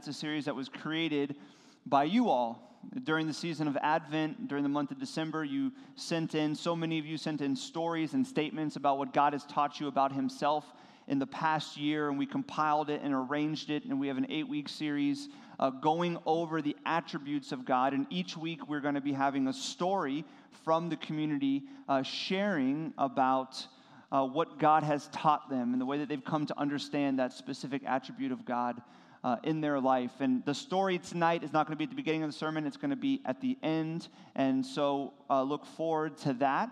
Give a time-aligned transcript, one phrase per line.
[0.00, 1.36] It's a series that was created
[1.84, 2.80] by you all.
[3.04, 6.98] During the season of Advent, during the month of December, you sent in, so many
[6.98, 10.64] of you sent in stories and statements about what God has taught you about Himself
[11.06, 14.24] in the past year, and we compiled it and arranged it, and we have an
[14.30, 15.28] eight week series
[15.58, 17.92] uh, going over the attributes of God.
[17.92, 20.24] And each week, we're going to be having a story
[20.64, 23.66] from the community uh, sharing about.
[24.12, 27.32] Uh, what God has taught them and the way that they've come to understand that
[27.32, 28.82] specific attribute of God
[29.22, 30.12] uh, in their life.
[30.20, 32.66] And the story tonight is not going to be at the beginning of the sermon,
[32.66, 34.08] it's going to be at the end.
[34.34, 36.70] And so uh, look forward to that.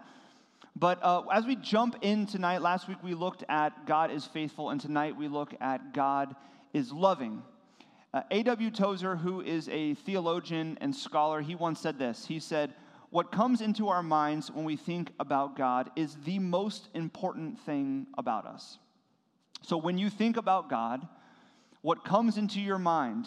[0.77, 4.71] But uh, as we jump in tonight, last week we looked at God is faithful,
[4.71, 6.37] and tonight we look at God
[6.73, 7.43] is loving.
[8.15, 8.71] Uh, A.W.
[8.71, 12.25] Tozer, who is a theologian and scholar, he once said this.
[12.25, 12.75] He said,
[13.11, 18.07] What comes into our minds when we think about God is the most important thing
[18.17, 18.79] about us.
[19.63, 21.07] So when you think about God,
[21.83, 23.27] what comes into your mind,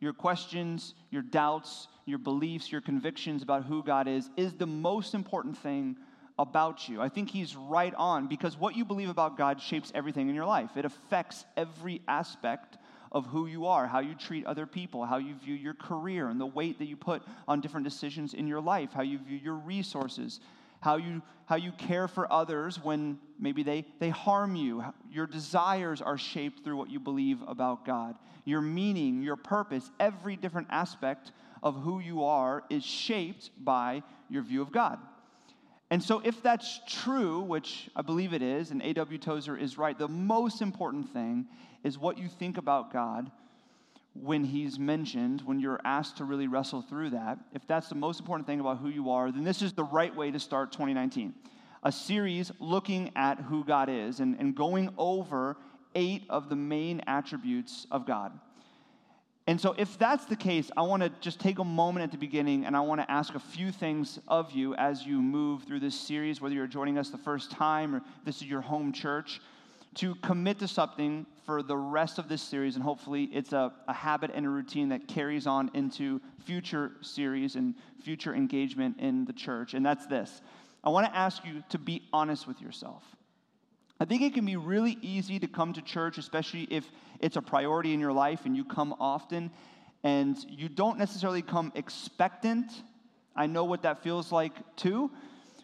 [0.00, 5.14] your questions, your doubts, your beliefs, your convictions about who God is, is the most
[5.14, 5.96] important thing
[6.38, 7.00] about you.
[7.00, 10.46] I think he's right on because what you believe about God shapes everything in your
[10.46, 10.70] life.
[10.76, 12.78] It affects every aspect
[13.12, 16.40] of who you are, how you treat other people, how you view your career, and
[16.40, 19.54] the weight that you put on different decisions in your life, how you view your
[19.54, 20.40] resources,
[20.80, 24.84] how you, how you care for others when maybe they, they harm you.
[25.10, 28.16] Your desires are shaped through what you believe about God.
[28.44, 34.42] Your meaning, your purpose, every different aspect of who you are is shaped by your
[34.42, 34.98] view of God.
[35.90, 39.18] And so, if that's true, which I believe it is, and A.W.
[39.18, 41.46] Tozer is right, the most important thing
[41.82, 43.30] is what you think about God
[44.14, 47.38] when He's mentioned, when you're asked to really wrestle through that.
[47.54, 50.14] If that's the most important thing about who you are, then this is the right
[50.14, 51.34] way to start 2019.
[51.82, 55.56] A series looking at who God is and, and going over
[55.94, 58.32] eight of the main attributes of God.
[59.46, 62.18] And so, if that's the case, I want to just take a moment at the
[62.18, 65.80] beginning and I want to ask a few things of you as you move through
[65.80, 69.40] this series, whether you're joining us the first time or this is your home church,
[69.96, 72.76] to commit to something for the rest of this series.
[72.76, 77.56] And hopefully, it's a, a habit and a routine that carries on into future series
[77.56, 77.74] and
[78.04, 79.74] future engagement in the church.
[79.74, 80.42] And that's this
[80.84, 83.02] I want to ask you to be honest with yourself.
[83.98, 87.42] I think it can be really easy to come to church, especially if it's a
[87.42, 89.50] priority in your life and you come often
[90.04, 92.70] and you don't necessarily come expectant.
[93.34, 95.10] I know what that feels like too.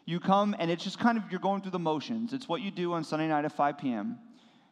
[0.04, 2.32] You come and it's just kind of you're going through the motions.
[2.32, 4.18] It's what you do on Sunday night at 5 p.m.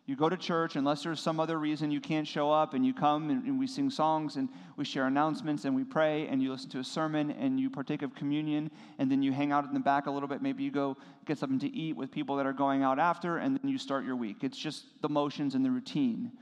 [0.07, 2.93] You go to church unless there's some other reason you can't show up, and you
[2.93, 6.53] come and, and, we sing songs and we share announcements and we pray and you
[6.53, 9.73] listen to a sermon and you partake of communion, and then you hang out in
[9.73, 10.43] the back a little bit.
[10.43, 13.59] Maybe you go get something to eat with people that are going out after, and
[13.59, 14.39] then you start your week.
[14.43, 16.33] It's just the motions and the routine.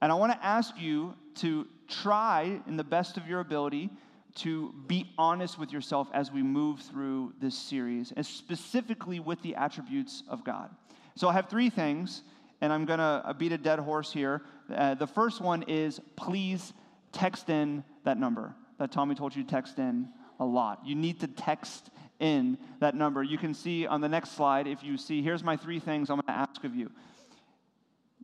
[0.00, 3.90] And I want to ask you to try, in the best of your ability,
[4.36, 9.54] to be honest with yourself as we move through this series, and specifically with the
[9.54, 10.70] attributes of God.
[11.14, 12.22] So I have three things
[12.60, 14.42] and I'm going to beat a dead horse here.
[14.72, 16.72] Uh, the first one is please
[17.12, 20.80] text in that number that Tommy told you to text in a lot.
[20.84, 23.22] You need to text in that number.
[23.22, 26.16] You can see on the next slide, if you see, here's my three things I'm
[26.16, 26.90] going to ask of you.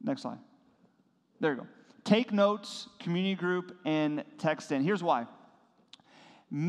[0.02, 0.38] Next slide.
[1.40, 1.66] There you go.
[2.04, 4.84] Take notes, community group, and text in.
[4.84, 5.26] Here's why.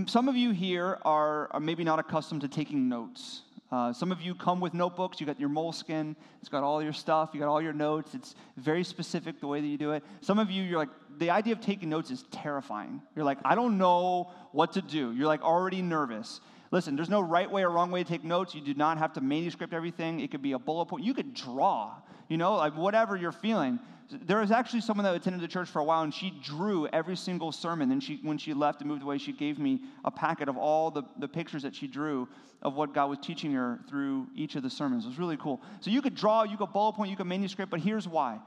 [0.08, 3.44] Some of you here are, are maybe not accustomed to taking notes.
[3.70, 5.20] Uh, some of you come with notebooks.
[5.20, 6.16] You got your moleskin.
[6.40, 7.32] It's got all your stuff.
[7.34, 8.14] You got all your notes.
[8.14, 10.04] It's very specific the way that you do it.
[10.22, 13.02] Some of you, you're like, the idea of taking notes is terrifying.
[13.16, 15.12] You're like, I don't know what to do.
[15.12, 16.40] You're like already nervous.
[16.72, 18.54] Listen, there's no right way or wrong way to take notes.
[18.54, 20.20] You do not have to manuscript everything.
[20.20, 21.06] It could be a bullet point.
[21.06, 21.96] You could draw,
[22.28, 23.80] you know, like whatever you're feeling.
[24.10, 27.16] There was actually someone that attended the church for a while, and she drew every
[27.16, 27.92] single sermon.
[27.92, 30.92] And she, when she left and moved away, she gave me a packet of all
[30.92, 32.28] the, the pictures that she drew
[32.62, 35.06] of what God was teaching her through each of the sermons.
[35.06, 35.62] It was really cool.
[35.82, 38.40] So you could draw, you could bullet point, you could manuscript, but here's why.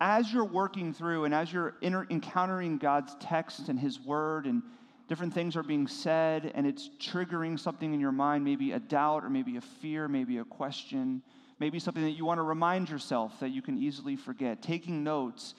[0.00, 4.62] As you're working through and as you're encountering God's text and His Word, and
[5.08, 9.24] different things are being said, and it's triggering something in your mind, maybe a doubt
[9.24, 11.22] or maybe a fear, maybe a question
[11.58, 14.62] maybe something that you want to remind yourself that you can easily forget.
[14.62, 15.54] Taking notes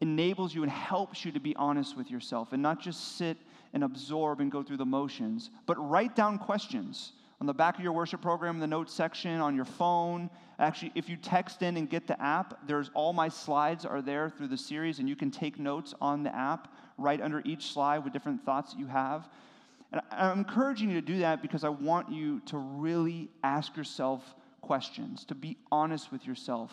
[0.00, 3.36] enables you and helps you to be honest with yourself and not just sit
[3.72, 7.84] and absorb and go through the motions, but write down questions on the back of
[7.84, 10.30] your worship program, the notes section, on your phone.
[10.58, 14.30] Actually, if you text in and get the app, there's all my slides are there
[14.30, 17.98] through the series, and you can take notes on the app right under each slide
[18.04, 19.28] with different thoughts that you have.
[19.92, 24.34] And I'm encouraging you to do that because I want you to really ask yourself
[24.60, 26.72] questions, to be honest with yourself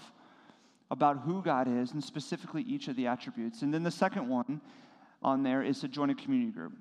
[0.89, 3.61] about who God is and specifically each of the attributes.
[3.61, 4.61] And then the second one
[5.21, 6.73] on there is to join a community group.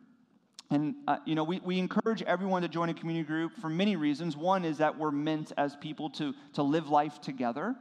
[0.70, 3.94] And, uh, you know, we, we encourage everyone to join a community group for many
[3.96, 4.36] reasons.
[4.36, 7.76] One is that we're meant as people to, to live life together.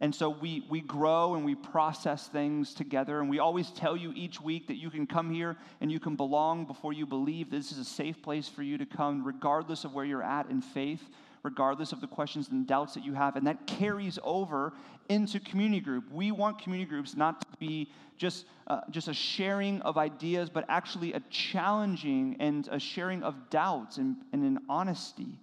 [0.00, 3.20] And so we, we grow and we process things together.
[3.20, 6.14] And we always tell you each week that you can come here and you can
[6.14, 7.50] belong before you believe.
[7.50, 10.62] This is a safe place for you to come, regardless of where you're at in
[10.62, 11.02] faith,
[11.42, 13.34] regardless of the questions and doubts that you have.
[13.34, 14.72] And that carries over
[15.08, 16.04] into community group.
[16.12, 20.64] We want community groups not to be just, uh, just a sharing of ideas, but
[20.68, 25.40] actually a challenging and a sharing of doubts and, and an honesty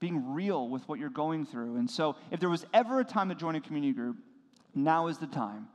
[0.00, 1.76] being real with what you're going through.
[1.76, 4.16] And so, if there was ever a time to join a community group,
[4.74, 5.68] now is the time.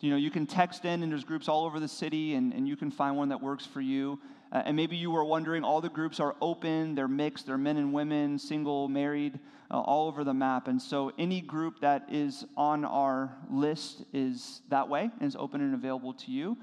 [0.00, 2.66] You know, you can text in, and there's groups all over the city, and, and
[2.66, 4.18] you can find one that works for you.
[4.50, 7.76] Uh, and maybe you were wondering, all the groups are open, they're mixed, they're men
[7.76, 9.38] and women, single, married,
[9.70, 10.68] uh, all over the map.
[10.68, 15.60] And so, any group that is on our list is that way and is open
[15.60, 16.56] and available to you.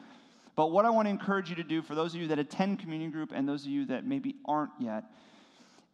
[0.55, 2.79] But what I want to encourage you to do for those of you that attend
[2.79, 5.03] community group and those of you that maybe aren't yet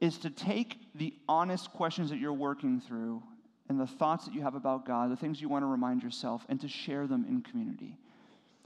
[0.03, 3.23] is to take the honest questions that you're working through
[3.69, 6.45] and the thoughts that you have about God, the things you want to remind yourself,
[6.50, 7.95] and to share them in community.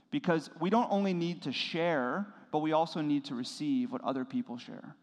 [0.09, 4.25] Because we don't only need to share, but we also need to receive what other
[4.25, 4.95] people share.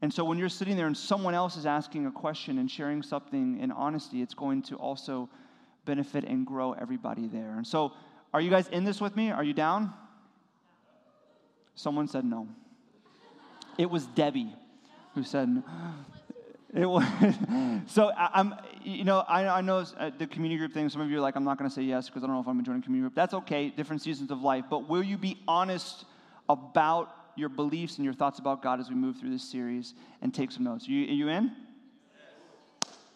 [0.00, 3.02] And so when you're sitting there and someone else is asking a question and sharing
[3.02, 5.28] something in honesty, it's going to also
[5.84, 7.56] benefit and grow everybody there.
[7.56, 7.94] And so,
[8.32, 9.32] are you guys in this with me?
[9.32, 9.92] Are you down?
[11.74, 12.46] Someone said no.
[13.76, 14.54] It was Debbie
[15.18, 15.62] who said,
[16.74, 17.04] it was,
[17.86, 18.54] so I, am
[18.84, 20.88] you know, I, I know uh, the community group thing.
[20.88, 22.40] Some of you are like, I'm not going to say yes because I don't know
[22.40, 23.14] if I'm going to join a community group.
[23.14, 24.64] That's okay, different seasons of life.
[24.70, 26.04] But will you be honest
[26.48, 30.32] about your beliefs and your thoughts about God as we move through this series and
[30.32, 30.86] take some notes?
[30.86, 31.50] You, you in?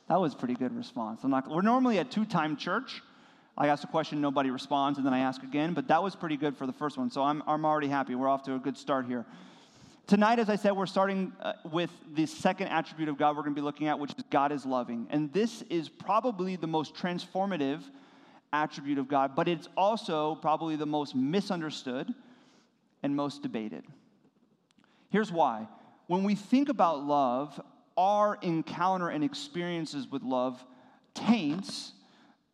[0.09, 1.21] That was pretty good response.
[1.23, 3.01] I'm not, we're normally a two time church.
[3.57, 5.75] I ask a question, nobody responds, and then I ask again.
[5.75, 7.11] But that was pretty good for the first one.
[7.11, 8.15] So I'm, I'm already happy.
[8.15, 9.27] We're off to a good start here.
[10.07, 13.55] Tonight, as I said, we're starting uh, with the second attribute of God we're going
[13.55, 15.07] to be looking at, which is God is loving.
[15.11, 17.83] And this is probably the most transformative
[18.53, 22.13] attribute of God, but it's also probably the most misunderstood
[23.03, 23.85] and most debated.
[25.11, 25.69] Here's why.
[26.09, 27.59] When we think about love,
[27.97, 30.63] our encounter and experiences with love
[31.15, 31.93] taints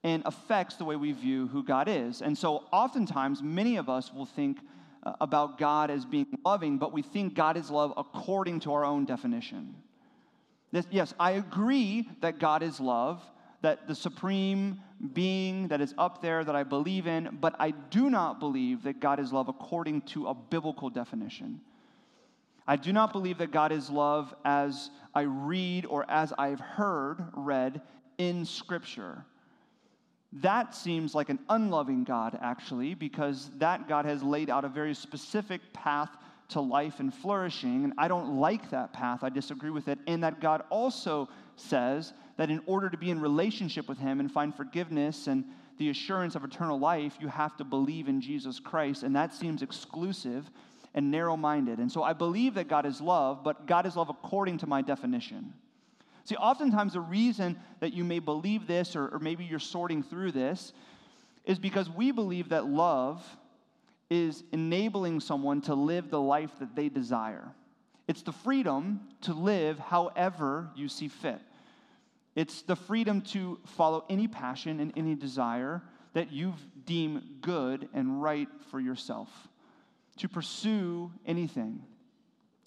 [0.05, 2.23] and affects the way we view who God is.
[2.23, 4.59] And so, oftentimes, many of us will think
[5.05, 8.85] Uh, about God as being loving, but we think God is love according to our
[8.85, 9.77] own definition.
[10.73, 13.23] Yes, I agree that God is love,
[13.63, 14.81] that the supreme
[15.13, 18.99] being that is up there that I believe in, but I do not believe that
[18.99, 21.61] God is love according to a biblical definition.
[22.67, 27.25] I do not believe that God is love as I read or as I've heard
[27.35, 27.83] read
[28.19, 29.25] in Scripture.
[30.33, 34.95] That seems like an unloving God, actually, because that God has laid out a very
[34.95, 36.11] specific path
[36.51, 37.85] to life and flourishing.
[37.85, 39.21] And I don't like that path.
[39.23, 39.99] I disagree with it.
[40.07, 44.31] And that God also says that in order to be in relationship with Him and
[44.31, 45.45] find forgiveness and
[45.79, 49.05] the assurance of eternal life, you have to believe in Jesus Christ.
[49.05, 50.51] And that seems exclusive
[50.95, 51.79] and narrow minded.
[51.79, 54.83] And so I believe that God is love, but God is love according to my
[54.83, 55.55] definition.
[56.29, 60.33] See, oftentimes the reason that you may believe this, or, or maybe you're sorting through
[60.33, 60.75] this,
[61.47, 63.25] is because we believe that love
[64.11, 67.51] is enabling someone to live the life that they desire.
[68.09, 71.41] It's the freedom to live however you see fit.
[72.37, 75.81] It's the freedom to follow any passion and any desire
[76.13, 76.53] that you
[76.85, 79.31] deem good and right for yourself,
[80.19, 81.81] to pursue anything.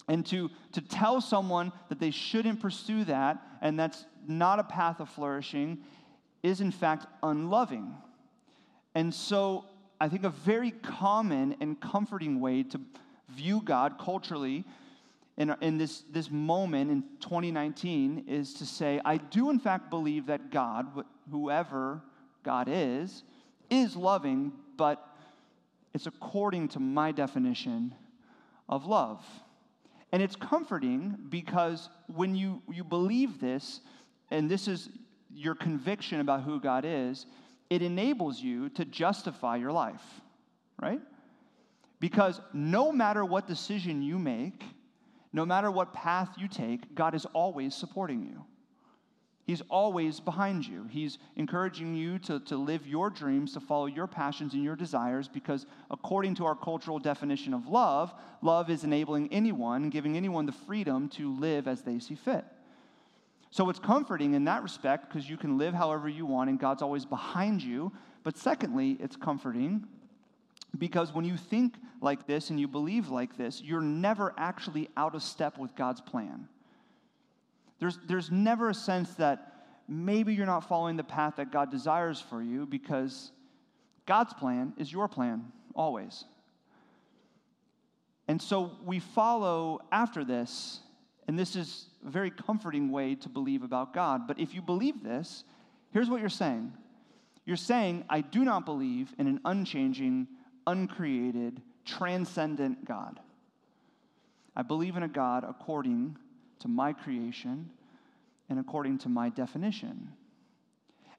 [0.08, 5.00] And to, to tell someone that they shouldn't pursue that and that's not a path
[5.00, 5.78] of flourishing
[6.42, 7.94] is, in fact, unloving.
[8.94, 9.66] And so
[10.00, 12.80] I think a very common and comforting way to
[13.28, 14.64] view God culturally
[15.36, 20.26] in, in this, this moment in 2019 is to say, I do, in fact, believe
[20.26, 22.02] that God, whoever
[22.42, 23.22] God is,
[23.70, 25.06] is loving, but
[25.94, 27.94] it's according to my definition
[28.68, 29.24] of love.
[30.12, 33.80] And it's comforting because when you, you believe this,
[34.30, 34.90] and this is
[35.34, 37.26] your conviction about who God is,
[37.70, 40.02] it enables you to justify your life,
[40.80, 41.00] right?
[41.98, 44.62] Because no matter what decision you make,
[45.32, 48.44] no matter what path you take, God is always supporting you.
[49.44, 50.86] He's always behind you.
[50.88, 55.26] He's encouraging you to, to live your dreams, to follow your passions and your desires,
[55.26, 60.52] because according to our cultural definition of love, love is enabling anyone, giving anyone the
[60.52, 62.44] freedom to live as they see fit.
[63.50, 66.80] So it's comforting in that respect because you can live however you want and God's
[66.80, 67.92] always behind you.
[68.22, 69.86] But secondly, it's comforting
[70.78, 75.14] because when you think like this and you believe like this, you're never actually out
[75.14, 76.48] of step with God's plan.
[77.82, 79.54] There's, there's never a sense that
[79.88, 83.32] maybe you're not following the path that God desires for you because
[84.06, 86.24] God's plan is your plan, always.
[88.28, 90.78] And so we follow after this,
[91.26, 94.28] and this is a very comforting way to believe about God.
[94.28, 95.42] But if you believe this,
[95.90, 96.72] here's what you're saying
[97.44, 100.28] you're saying, I do not believe in an unchanging,
[100.68, 103.18] uncreated, transcendent God.
[104.54, 106.16] I believe in a God according
[106.62, 107.70] to my creation
[108.48, 110.08] and according to my definition.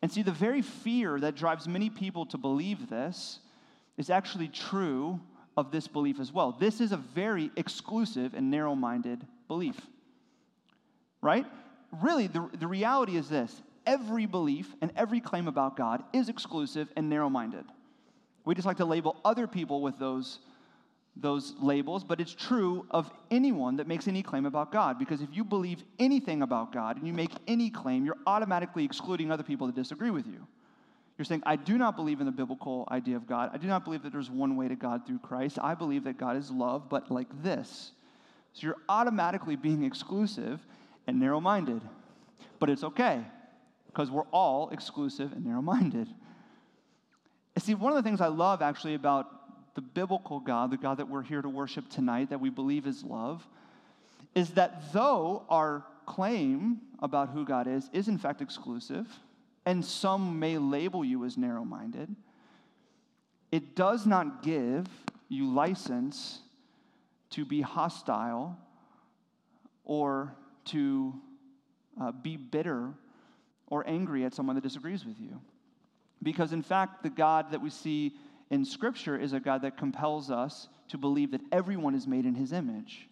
[0.02, 3.40] And see, the very fear that drives many people to believe this
[3.98, 5.20] is actually true
[5.56, 6.52] of this belief as well.
[6.52, 9.80] This is a very exclusive and narrow minded belief.
[11.22, 11.46] Right?
[12.02, 16.90] Really, the, the reality is this every belief and every claim about God is exclusive
[16.98, 17.66] and narrow minded.
[18.46, 20.40] We just like to label other people with those,
[21.16, 24.98] those labels, but it's true of anyone that makes any claim about God.
[24.98, 29.32] Because if you believe anything about God and you make any claim, you're automatically excluding
[29.32, 30.48] other people that disagree with you.
[31.18, 33.52] You're saying, I do not believe in the biblical idea of God.
[33.54, 35.60] I do not believe that there's one way to God through Christ.
[35.62, 37.92] I believe that God is love, but like this.
[38.54, 40.66] So you're automatically being exclusive
[41.06, 41.82] and narrow minded.
[42.60, 43.22] But it's okay,
[43.86, 46.08] because we're all exclusive and narrow minded.
[47.60, 49.28] See, one of the things I love actually about
[49.76, 53.04] the biblical God, the God that we're here to worship tonight, that we believe is
[53.04, 53.48] love,
[54.36, 59.08] is that though our claim about who God is is in fact exclusive,
[59.66, 62.14] and some may label you as narrow minded,
[63.52, 64.88] it does not give
[65.30, 66.40] you license
[67.32, 68.58] to be hostile
[69.86, 71.14] or to
[72.00, 72.90] uh, be bitter
[73.68, 75.40] or angry at someone that disagrees with you.
[76.22, 78.14] Because, in fact, the God that we see
[78.54, 82.36] in Scripture is a God that compels us to believe that everyone is made in
[82.36, 83.10] his image.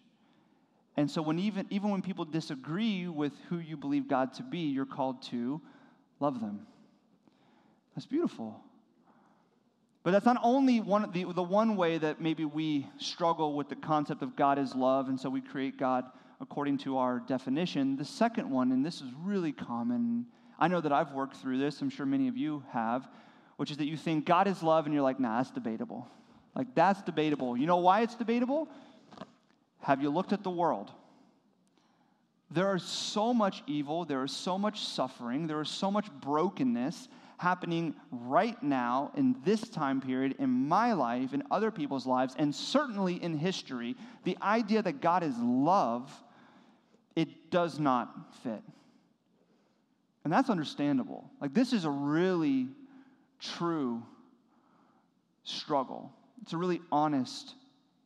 [0.96, 4.58] And so, when even, even when people disagree with who you believe God to be,
[4.58, 5.60] you're called to
[6.20, 6.64] love them.
[7.96, 8.60] That's beautiful.
[10.04, 13.76] But that's not only one, the, the one way that maybe we struggle with the
[13.76, 16.04] concept of God is love, and so we create God
[16.40, 17.96] according to our definition.
[17.96, 20.26] The second one, and this is really common,
[20.60, 23.08] I know that I've worked through this, I'm sure many of you have,
[23.62, 26.08] which is that you think God is love and you're like, nah, that's debatable.
[26.52, 27.56] Like, that's debatable.
[27.56, 28.66] You know why it's debatable?
[29.82, 30.90] Have you looked at the world?
[32.50, 37.06] There is so much evil, there is so much suffering, there is so much brokenness
[37.38, 42.52] happening right now in this time period in my life, in other people's lives, and
[42.52, 43.94] certainly in history.
[44.24, 46.10] The idea that God is love,
[47.14, 48.64] it does not fit.
[50.24, 51.30] And that's understandable.
[51.40, 52.66] Like, this is a really
[53.42, 54.02] true
[55.44, 57.54] struggle, it's a really honest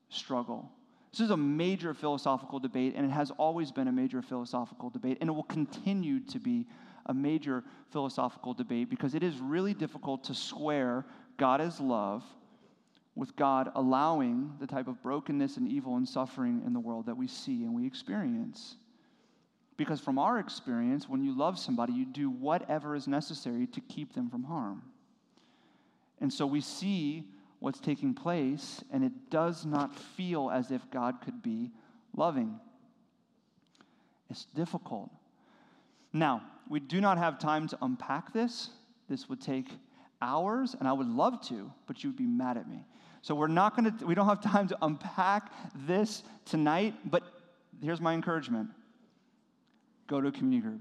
[0.09, 0.71] struggle.
[1.12, 5.19] This is a major philosophical debate, and it has always been a major philosophical debate,
[5.21, 6.66] and it will continue to be
[7.07, 11.07] a major philosophical debate because it is really difficult to square
[11.38, 12.23] God as love
[13.14, 17.16] with God allowing the type of brokenness and evil and suffering in the world that
[17.16, 18.76] we see and we experience.
[19.76, 24.14] Because from our experience, when you love somebody, you do whatever is necessary to keep
[24.14, 24.83] them from harm.
[26.20, 27.25] And so we see
[27.58, 31.70] what's taking place, and it does not feel as if God could be
[32.14, 32.58] loving.
[34.30, 35.11] It's difficult.
[36.12, 38.70] Now, we do not have time to unpack this.
[39.08, 39.68] This would take
[40.20, 42.85] hours, and I would love to, but you would be mad at me.
[43.23, 45.52] So we're not going to, we don't have time to unpack
[45.87, 47.23] this tonight, but
[47.82, 48.70] here's my encouragement
[50.06, 50.80] go to a community group.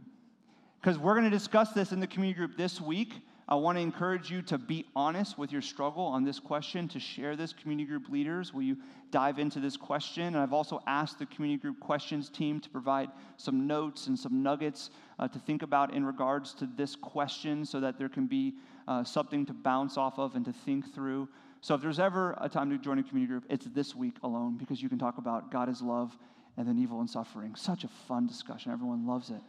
[0.80, 3.14] Because we're going to discuss this in the community group this week.
[3.48, 7.00] I want to encourage you to be honest with your struggle on this question, to
[7.00, 8.54] share this community group leaders.
[8.54, 8.78] Will you
[9.12, 10.24] dive into this question?
[10.24, 14.42] And I've also asked the community group questions team to provide some notes and some
[14.42, 18.56] nuggets uh, to think about in regards to this question so that there can be
[18.88, 21.30] uh, something to bounce off of and to think through.
[21.62, 24.58] So if there's ever a time to join a community group, it's this week alone
[24.58, 26.18] because you can talk about God is love
[26.58, 27.56] and then evil and suffering.
[27.56, 28.72] Such a fun discussion.
[28.72, 29.42] Everyone loves it.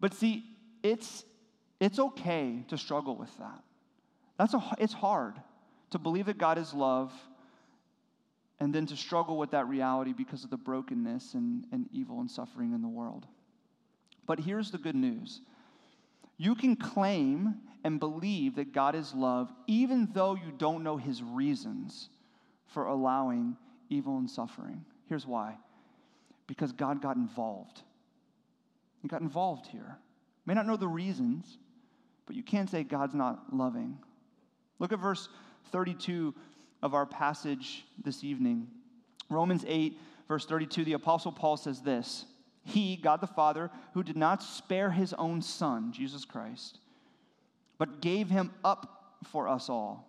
[0.00, 0.44] But see,
[0.82, 1.24] it's,
[1.84, 3.62] it's okay to struggle with that.
[4.38, 5.34] That's a, it's hard
[5.90, 7.12] to believe that God is love
[8.58, 12.30] and then to struggle with that reality because of the brokenness and, and evil and
[12.30, 13.26] suffering in the world.
[14.26, 15.40] But here's the good news
[16.38, 21.22] you can claim and believe that God is love even though you don't know his
[21.22, 22.08] reasons
[22.66, 23.56] for allowing
[23.90, 24.84] evil and suffering.
[25.08, 25.56] Here's why
[26.46, 27.82] because God got involved.
[29.00, 29.98] He got involved here.
[30.46, 31.58] May not know the reasons,
[32.26, 33.98] but you can't say God's not loving.
[34.78, 35.28] Look at verse
[35.70, 36.34] 32
[36.82, 38.68] of our passage this evening.
[39.30, 42.26] Romans 8, verse 32, the Apostle Paul says this
[42.64, 46.78] He, God the Father, who did not spare his own Son, Jesus Christ,
[47.78, 50.06] but gave him up for us all,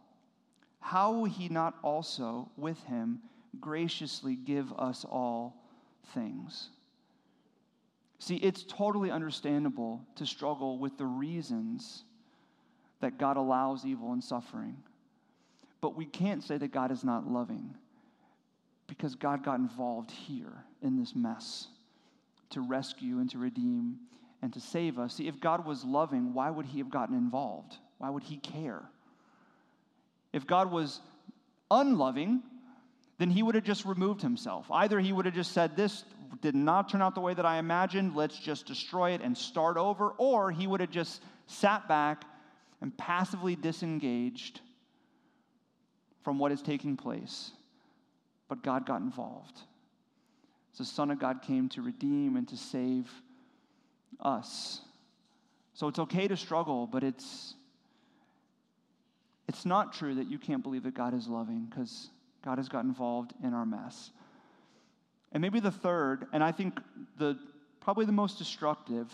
[0.79, 3.21] how will he not also with him
[3.59, 5.55] graciously give us all
[6.13, 6.69] things?
[8.19, 12.03] See, it's totally understandable to struggle with the reasons
[13.01, 14.77] that God allows evil and suffering.
[15.81, 17.75] But we can't say that God is not loving
[18.87, 21.67] because God got involved here in this mess
[22.51, 23.97] to rescue and to redeem
[24.41, 25.15] and to save us.
[25.15, 27.77] See, if God was loving, why would he have gotten involved?
[27.97, 28.83] Why would he care?
[30.31, 31.01] If God was
[31.71, 32.43] unloving,
[33.17, 34.69] then he would have just removed himself.
[34.71, 36.03] Either he would have just said, This
[36.41, 39.77] did not turn out the way that I imagined, let's just destroy it and start
[39.77, 42.23] over, or he would have just sat back
[42.81, 44.61] and passively disengaged
[46.23, 47.51] from what is taking place.
[48.47, 49.59] But God got involved.
[50.77, 53.09] the Son of God came to redeem and to save
[54.19, 54.81] us.
[55.73, 57.55] So it's okay to struggle, but it's
[59.47, 62.09] it's not true that you can't believe that God is loving because
[62.43, 64.09] God has got involved in our mess.
[65.35, 66.79] And maybe the third, and I think
[67.17, 67.37] the
[67.81, 69.11] probably the most destructive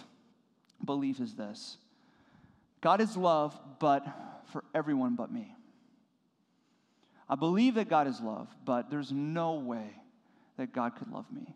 [0.85, 1.77] belief is this.
[2.79, 4.05] God is love, but
[4.53, 5.55] for everyone but me.
[7.27, 9.95] I believe that God is love, but there's no way
[10.57, 11.55] that God could love me.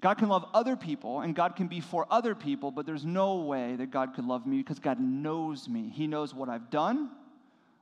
[0.00, 3.38] God can love other people and God can be for other people, but there's no
[3.38, 5.90] way that God could love me because God knows me.
[5.92, 7.10] He knows what I've done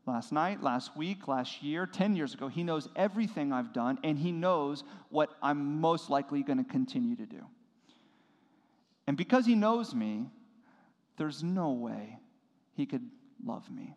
[0.06, 2.48] last night, last week, last year, 10 years ago.
[2.48, 7.16] He knows everything I've done and He knows what I'm most likely going to continue
[7.16, 7.44] to do.
[9.06, 10.26] And because He knows me,
[11.16, 12.18] there's no way
[12.74, 13.08] He could
[13.44, 13.94] love me.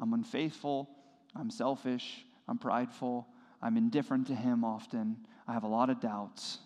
[0.00, 0.88] I'm unfaithful.
[1.34, 3.26] I'm selfish, I'm prideful,
[3.62, 6.58] I'm indifferent to Him often, I have a lot of doubts.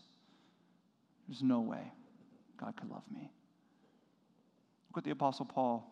[1.29, 1.93] There's no way
[2.59, 3.31] God could love me.
[4.89, 5.89] Look what the Apostle Paul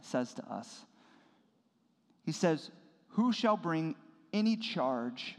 [0.00, 0.84] says to us.
[2.34, 2.70] Says,
[3.10, 3.94] Who shall bring
[4.32, 5.36] any charge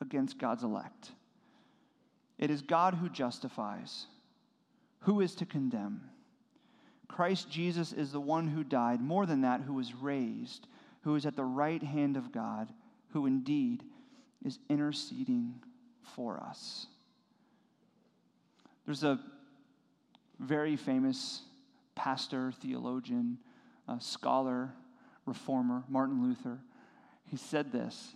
[0.00, 1.10] against God's elect?
[2.38, 4.06] It is God who justifies.
[5.00, 6.02] Who is to condemn?
[7.08, 10.66] Christ Jesus is the one who died, more than that, who was raised
[11.04, 12.72] who is at the right hand of God,
[13.10, 13.84] who indeed
[14.42, 15.54] is interceding
[16.16, 16.86] for us.
[18.86, 19.20] There's a
[20.40, 21.42] very famous
[21.94, 23.38] pastor, theologian,
[23.86, 24.72] uh, scholar,
[25.26, 26.58] reformer, Martin Luther.
[27.26, 28.14] He said this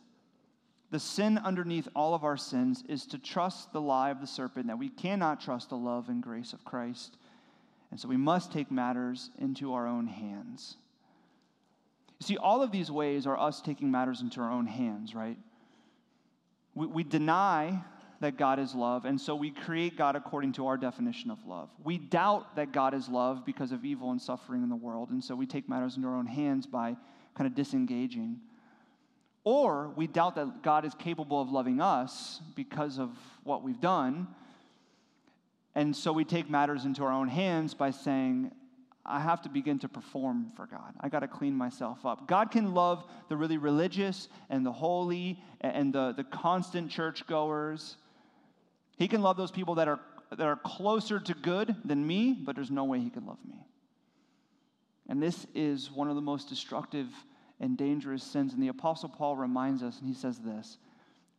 [0.91, 4.67] The sin underneath all of our sins is to trust the lie of the serpent
[4.67, 7.17] that we cannot trust the love and grace of Christ.
[7.91, 10.77] And so we must take matters into our own hands.
[12.21, 15.39] You see, all of these ways are us taking matters into our own hands, right?
[16.75, 17.83] We, we deny
[18.21, 21.71] that God is love, and so we create God according to our definition of love.
[21.85, 25.23] We doubt that God is love because of evil and suffering in the world, and
[25.23, 26.97] so we take matters into our own hands by
[27.35, 28.41] kind of disengaging.
[29.45, 33.11] Or we doubt that God is capable of loving us because of
[33.45, 34.27] what we've done,
[35.75, 38.51] and so we take matters into our own hands by saying,
[39.07, 40.93] I have to begin to perform for God.
[41.01, 42.29] I got to clean myself up.
[42.29, 47.97] God can love the really religious and the holy and the, the constant churchgoers.
[48.99, 52.57] He can love those people that are, that are closer to good than me, but
[52.57, 53.65] there's no way He can love me.
[55.09, 57.09] And this is one of the most destructive
[57.61, 58.53] and dangerous sins.
[58.53, 60.79] And the Apostle Paul reminds us, and he says this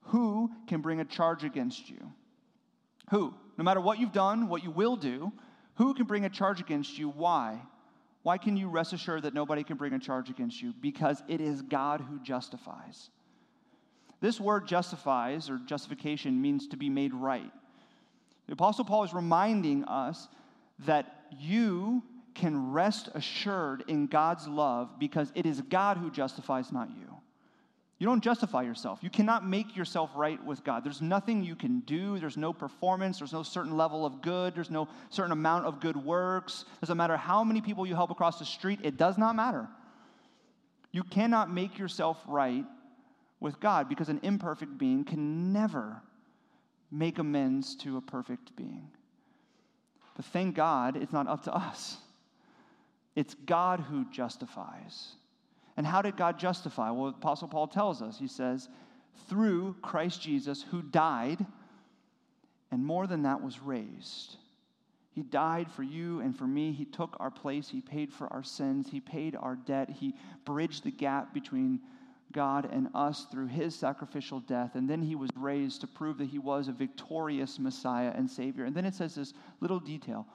[0.03, 2.11] Who can bring a charge against you?
[3.11, 3.33] Who?
[3.57, 5.31] No matter what you've done, what you will do,
[5.75, 7.09] who can bring a charge against you?
[7.09, 7.61] Why?
[8.23, 10.73] Why can you rest assured that nobody can bring a charge against you?
[10.79, 13.09] Because it is God who justifies.
[14.21, 17.51] This word justifies or justification means to be made right.
[18.47, 20.27] The Apostle Paul is reminding us
[20.85, 22.03] that you
[22.35, 27.15] can rest assured in God's love because it is God who justifies, not you.
[27.99, 28.99] You don't justify yourself.
[29.01, 30.85] You cannot make yourself right with God.
[30.85, 32.17] There's nothing you can do.
[32.17, 33.19] There's no performance.
[33.19, 34.55] There's no certain level of good.
[34.55, 36.63] There's no certain amount of good works.
[36.79, 39.67] Doesn't matter how many people you help across the street, it does not matter.
[40.91, 42.65] You cannot make yourself right
[43.39, 46.01] with God because an imperfect being can never
[46.91, 48.89] make amends to a perfect being.
[50.15, 51.97] But thank God, it's not up to us.
[53.15, 55.13] It's God who justifies.
[55.77, 56.89] And how did God justify?
[56.91, 58.17] Well, Apostle Paul tells us.
[58.19, 58.67] He says,
[59.27, 61.45] through Christ Jesus, who died,
[62.71, 64.35] and more than that, was raised.
[65.11, 66.71] He died for you and for me.
[66.71, 67.69] He took our place.
[67.69, 68.89] He paid for our sins.
[68.91, 69.89] He paid our debt.
[69.89, 71.79] He bridged the gap between
[72.31, 74.75] God and us through his sacrificial death.
[74.75, 78.65] And then he was raised to prove that he was a victorious Messiah and Savior.
[78.65, 80.27] And then it says this little detail.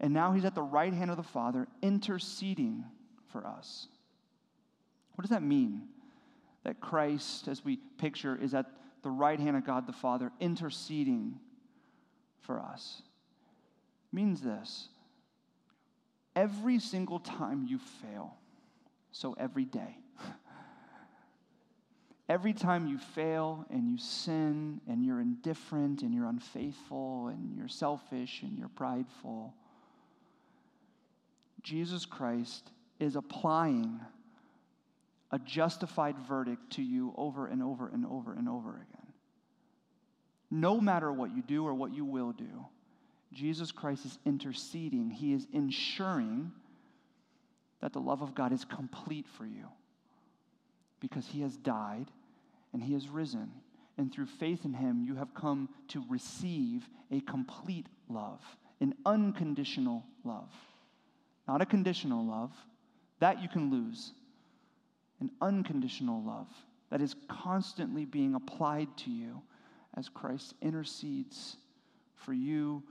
[0.00, 2.84] And now he's at the right hand of the Father, interceding
[3.32, 3.88] for us.
[5.14, 5.88] What does that mean?
[6.64, 8.66] That Christ, as we picture, is at
[9.02, 11.38] the right hand of God the Father, interceding
[12.40, 13.02] for us.
[14.12, 14.88] It means this
[16.34, 18.34] every single time you fail,
[19.12, 19.98] so every day,
[22.28, 27.68] every time you fail and you sin and you're indifferent and you're unfaithful and you're
[27.68, 29.54] selfish and you're prideful,
[31.62, 34.00] Jesus Christ is applying
[35.30, 39.12] a justified verdict to you over and over and over and over again.
[40.50, 42.66] No matter what you do or what you will do,
[43.32, 45.10] Jesus Christ is interceding.
[45.10, 46.52] He is ensuring
[47.80, 49.66] that the love of God is complete for you
[51.04, 52.06] because he has died
[52.72, 53.52] and he has risen.
[53.98, 58.40] And through faith in him, you have come to receive a complete love,
[58.80, 60.48] an unconditional love.
[61.46, 62.52] Not a conditional love,
[63.20, 64.12] that you can lose
[65.20, 66.48] an unconditional love
[66.88, 69.42] that is constantly being applied to you
[69.98, 71.58] as Christ intercedes
[72.14, 72.82] for you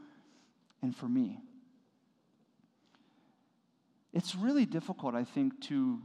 [0.84, 1.40] and for me.
[4.14, 6.00] It's really difficult, I think, to,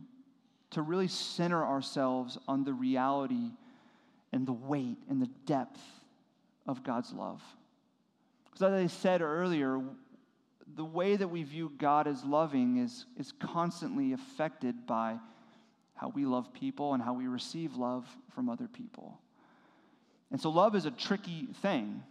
[0.70, 3.50] to really center ourselves on the reality
[4.32, 5.80] and the weight and the depth
[6.66, 7.42] of God's love.
[8.44, 9.80] Because as I said earlier,
[10.76, 15.18] the way that we view God as loving is, is constantly affected by
[15.94, 19.18] how we love people and how we receive love from other people.
[20.30, 22.02] And so, love is a tricky thing.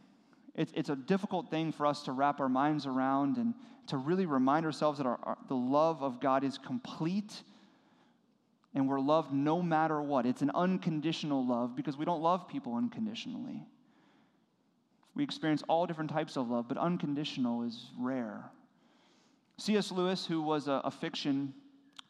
[0.55, 3.53] It's, it's a difficult thing for us to wrap our minds around and
[3.87, 7.43] to really remind ourselves that our, our, the love of God is complete
[8.73, 10.25] and we're loved no matter what.
[10.25, 13.65] It's an unconditional love because we don't love people unconditionally.
[15.15, 18.51] We experience all different types of love, but unconditional is rare.
[19.57, 19.91] C.S.
[19.91, 21.53] Lewis, who was a, a fiction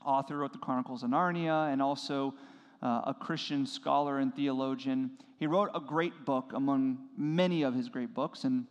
[0.05, 2.33] author, wrote the Chronicles of Narnia, and also
[2.83, 5.11] uh, a Christian scholar and theologian.
[5.39, 8.65] He wrote a great book among many of his great books, and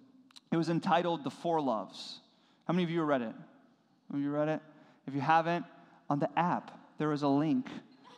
[0.52, 2.20] it was entitled The Four Loves.
[2.66, 3.34] How many of you read it?
[4.12, 4.60] Have you read it?
[5.06, 5.64] If you haven't,
[6.10, 7.68] on the app, there is a link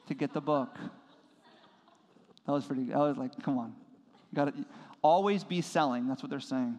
[0.07, 0.77] to get the book.
[2.47, 3.75] That was pretty, I was like, come on.
[4.35, 4.65] Got to
[5.03, 6.07] always be selling.
[6.07, 6.79] That's what they're saying.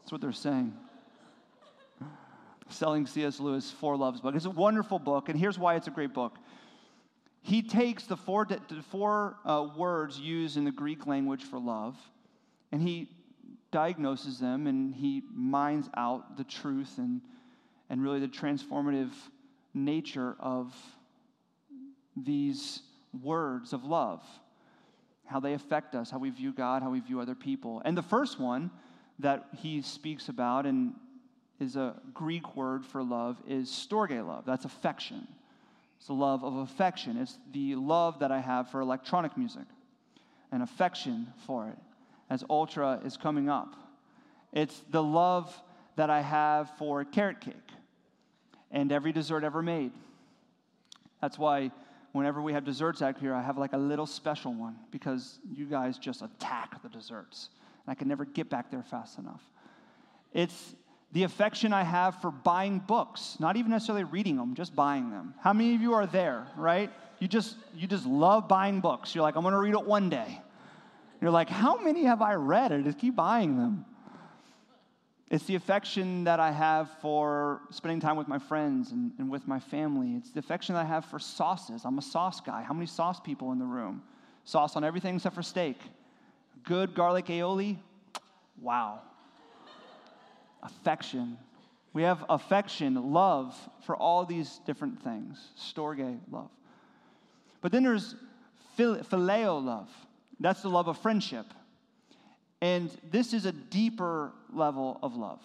[0.00, 0.74] That's what they're saying
[2.70, 3.40] selling C.S.
[3.40, 4.34] Lewis' Four Loves book.
[4.34, 6.36] It's a wonderful book, and here's why it's a great book.
[7.40, 8.60] He takes the four, the
[8.90, 11.96] four uh, words used in the Greek language for love,
[12.72, 13.08] and he
[13.70, 17.20] diagnoses them, and he mines out the truth and,
[17.88, 19.10] and really the transformative
[19.72, 20.74] nature of
[22.24, 22.82] these
[23.22, 24.22] words of love,
[25.26, 27.82] how they affect us, how we view God, how we view other people.
[27.84, 28.70] And the first one
[29.18, 30.94] that he speaks about, and
[31.60, 34.44] is a Greek word for love, is storge love.
[34.46, 35.26] That's affection.
[35.98, 37.16] It's the love of affection.
[37.16, 39.64] It's the love that I have for electronic music,
[40.52, 41.78] an affection for it,
[42.30, 43.74] as Ultra is coming up.
[44.52, 45.52] It's the love
[45.96, 47.54] that I have for carrot cake
[48.70, 49.92] and every dessert ever made.
[51.20, 51.72] That's why
[52.12, 55.66] whenever we have desserts out here, I have like a little special one because you
[55.66, 57.50] guys just attack the desserts.
[57.86, 59.42] And I can never get back there fast enough.
[60.32, 60.74] It's
[61.12, 65.34] the affection I have for buying books, not even necessarily reading them, just buying them.
[65.40, 66.90] How many of you are there, right?
[67.18, 69.14] You just you just love buying books.
[69.14, 70.40] You're like, I'm to read it one day.
[71.20, 72.72] You're like, how many have I read?
[72.72, 73.84] I just keep buying them.
[75.30, 79.46] It's the affection that I have for spending time with my friends and, and with
[79.46, 80.14] my family.
[80.16, 81.82] It's the affection that I have for sauces.
[81.84, 82.62] I'm a sauce guy.
[82.62, 84.02] How many sauce people in the room?
[84.44, 85.78] Sauce on everything except for steak.
[86.64, 87.76] Good garlic aioli?
[88.60, 89.02] Wow
[90.62, 91.38] affection.
[91.92, 95.38] We have affection, love for all these different things.
[95.58, 96.50] Storge love.
[97.60, 98.14] But then there's
[98.78, 99.88] phileo love.
[100.38, 101.46] That's the love of friendship.
[102.60, 105.40] And this is a deeper level of love.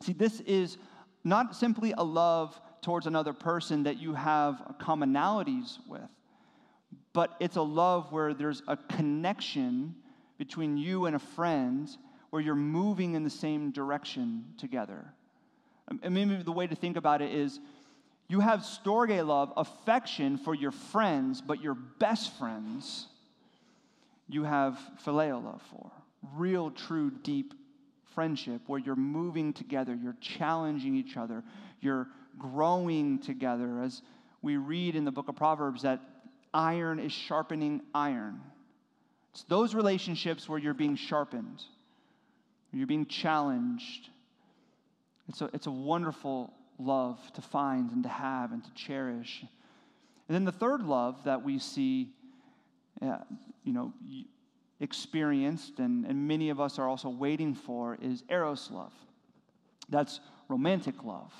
[0.00, 0.78] See, this is
[1.22, 6.08] not simply a love towards another person that you have commonalities with,
[7.12, 9.94] but it's a love where there's a connection
[10.38, 11.88] between you and a friend
[12.30, 15.04] where you're moving in the same direction together.
[15.88, 17.60] Um, and maybe the way to think about it is
[18.28, 23.06] you have storge love, affection for your friends, but your best friends
[24.28, 25.90] you have phileo love for.
[26.34, 27.54] Real, true, deep
[28.14, 31.42] friendship where you're moving together, you're challenging each other,
[31.80, 32.08] you're
[32.38, 33.82] growing together.
[33.82, 34.02] As
[34.42, 36.00] we read in the book of Proverbs, that
[36.52, 38.40] iron is sharpening iron.
[39.32, 41.62] It's those relationships where you're being sharpened,
[42.72, 44.10] you're being challenged.
[45.28, 49.44] It's a, it's a wonderful love to find and to have and to cherish.
[50.28, 52.10] And then the third love that we see,
[53.00, 53.92] you know,
[54.84, 58.92] experienced and, and many of us are also waiting for is eros love.
[59.88, 61.32] That's romantic love.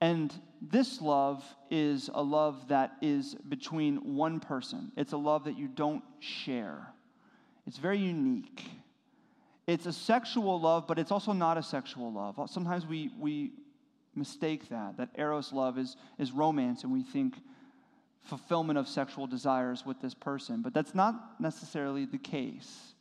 [0.00, 4.92] And this love is a love that is between one person.
[4.96, 6.86] It's a love that you don't share.
[7.66, 8.62] It's very unique.
[9.66, 12.38] It's a sexual love, but it's also not a sexual love.
[12.50, 13.52] Sometimes we, we
[14.14, 17.36] mistake that, that Eros love is, is romance, and we think
[18.24, 20.62] fulfillment of sexual desires with this person.
[20.62, 22.94] But that's not necessarily the case.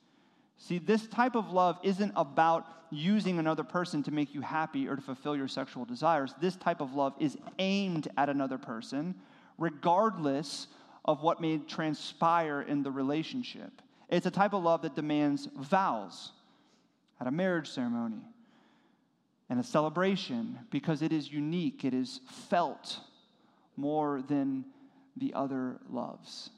[0.58, 4.96] See, this type of love isn't about using another person to make you happy or
[4.96, 6.34] to fulfill your sexual desires.
[6.40, 9.16] This type of love is aimed at another person,
[9.58, 10.68] regardless
[11.06, 13.82] of what may transpire in the relationship.
[14.10, 16.32] It's a type of love that demands vows
[17.20, 18.22] at a marriage ceremony
[19.50, 23.00] and a celebration because it is unique, it is felt
[23.76, 24.66] more than
[25.18, 26.50] the other loves.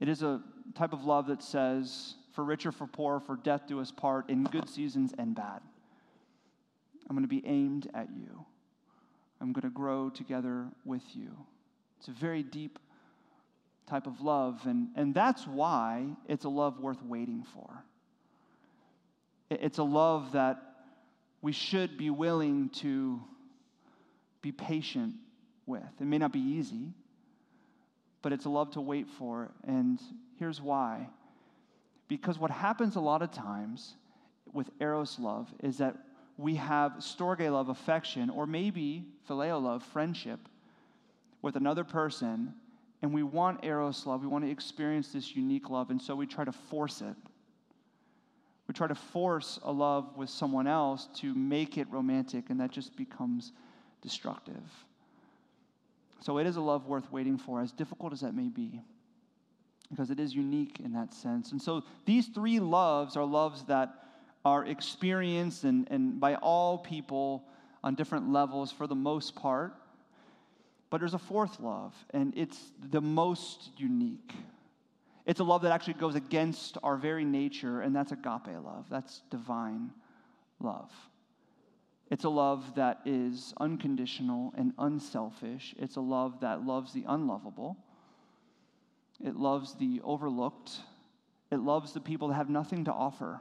[0.00, 0.42] It is a
[0.74, 4.28] type of love that says, for rich or for poor, for death do us part,
[4.28, 5.60] in good seasons and bad.
[7.08, 8.44] I'm going to be aimed at you.
[9.40, 11.30] I'm going to grow together with you.
[11.98, 12.78] It's a very deep
[13.86, 17.84] type of love, and, and that's why it's a love worth waiting for.
[19.50, 20.60] It's a love that
[21.42, 23.20] we should be willing to
[24.40, 25.14] be patient
[25.66, 25.82] with.
[26.00, 26.94] It may not be easy,
[28.24, 29.52] but it's a love to wait for.
[29.68, 30.00] And
[30.38, 31.08] here's why
[32.08, 33.94] because what happens a lot of times
[34.52, 35.96] with Eros love is that
[36.36, 40.40] we have Storge love, affection, or maybe Phileo love, friendship,
[41.40, 42.54] with another person,
[43.02, 44.20] and we want Eros love.
[44.22, 47.16] We want to experience this unique love, and so we try to force it.
[48.68, 52.70] We try to force a love with someone else to make it romantic, and that
[52.70, 53.52] just becomes
[54.02, 54.62] destructive.
[56.24, 58.80] So it is a love worth waiting for, as difficult as that may be,
[59.90, 61.52] because it is unique in that sense.
[61.52, 63.90] And so these three loves are loves that
[64.42, 67.44] are experienced and, and by all people
[67.82, 69.74] on different levels for the most part.
[70.88, 72.58] But there's a fourth love, and it's
[72.90, 74.32] the most unique.
[75.26, 78.86] It's a love that actually goes against our very nature, and that's agape love.
[78.88, 79.90] That's divine
[80.58, 80.90] love.
[82.10, 85.74] It's a love that is unconditional and unselfish.
[85.78, 87.76] It's a love that loves the unlovable.
[89.24, 90.72] It loves the overlooked.
[91.50, 93.40] It loves the people that have nothing to offer.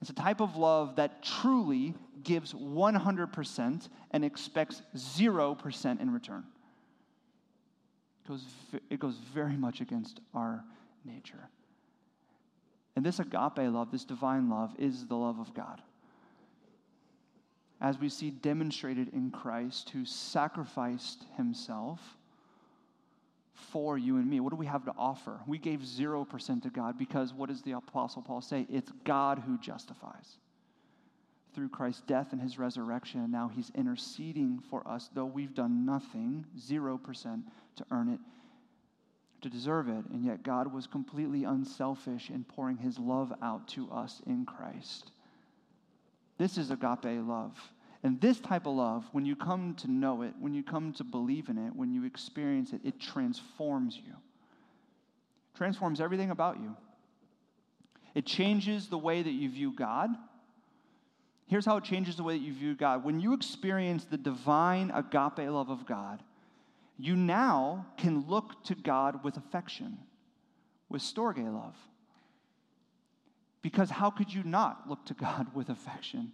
[0.00, 6.44] It's a type of love that truly gives 100% and expects 0% in return.
[8.24, 8.44] It goes,
[8.90, 10.64] it goes very much against our
[11.04, 11.48] nature.
[12.94, 15.80] And this agape love, this divine love, is the love of God
[17.82, 22.00] as we see demonstrated in Christ, who sacrificed himself
[23.54, 24.38] for you and me.
[24.38, 25.40] What do we have to offer?
[25.48, 28.66] We gave 0% to God because what does the Apostle Paul say?
[28.70, 30.36] It's God who justifies.
[31.56, 36.46] Through Christ's death and his resurrection, now he's interceding for us, though we've done nothing,
[36.58, 37.42] 0%
[37.76, 38.20] to earn it,
[39.42, 40.04] to deserve it.
[40.12, 45.10] And yet God was completely unselfish in pouring his love out to us in Christ.
[46.38, 47.56] This is agape love.
[48.02, 51.04] And this type of love, when you come to know it, when you come to
[51.04, 54.14] believe in it, when you experience it, it transforms you.
[55.54, 56.76] Transforms everything about you.
[58.14, 60.10] It changes the way that you view God.
[61.46, 63.04] Here's how it changes the way that you view God.
[63.04, 66.22] When you experience the divine agape love of God,
[66.98, 69.98] you now can look to God with affection,
[70.88, 71.76] with storge love.
[73.62, 76.32] Because how could you not look to God with affection?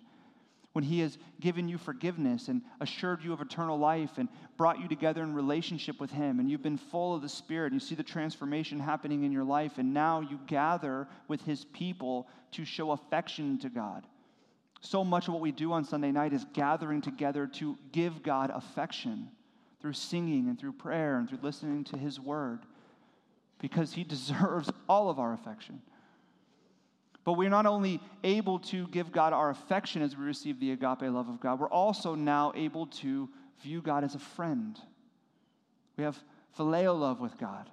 [0.73, 4.89] When He has given you forgiveness and assured you of eternal life and brought you
[4.89, 7.95] together in relationship with Him, and you've been full of the Spirit, and you see
[7.95, 12.93] the transformation happening in your life, and now you gather with His people to show
[12.93, 14.07] affection to God.
[14.81, 18.51] So much of what we do on Sunday night is gathering together to give God
[18.55, 19.29] affection
[19.81, 22.61] through singing and through prayer and through listening to His word
[23.59, 25.83] because He deserves all of our affection.
[27.29, 31.03] But we're not only able to give God our affection as we receive the agape
[31.03, 33.29] love of God, we're also now able to
[33.63, 34.81] view God as a friend.
[35.99, 36.19] We have
[36.59, 37.69] phileo love with God.